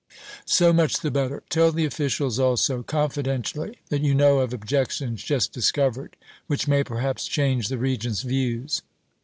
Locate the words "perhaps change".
6.83-7.67